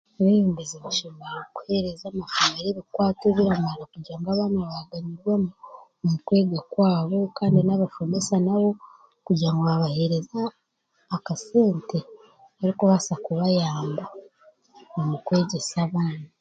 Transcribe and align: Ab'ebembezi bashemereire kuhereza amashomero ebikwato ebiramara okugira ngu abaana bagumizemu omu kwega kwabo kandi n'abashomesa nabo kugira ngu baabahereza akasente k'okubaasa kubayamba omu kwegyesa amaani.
Ab'ebembezi 0.19 0.75
bashemereire 0.83 1.41
kuhereza 1.55 2.05
amashomero 2.07 2.67
ebikwato 2.69 3.23
ebiramara 3.31 3.81
okugira 3.85 4.17
ngu 4.17 4.27
abaana 4.31 4.59
bagumizemu 4.73 5.51
omu 6.03 6.17
kwega 6.25 6.59
kwabo 6.71 7.17
kandi 7.37 7.59
n'abashomesa 7.63 8.35
nabo 8.45 8.69
kugira 9.25 9.51
ngu 9.51 9.61
baabahereza 9.67 10.41
akasente 11.15 11.99
k'okubaasa 12.57 13.13
kubayamba 13.25 14.03
omu 14.99 15.15
kwegyesa 15.25 15.77
amaani. 15.85 16.29